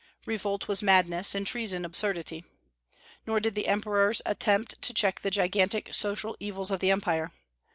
[0.25, 2.43] Revolt was madness, and treason absurdity.
[3.27, 7.31] Nor did the Emperors attempt to check the gigantic social evils of the empire.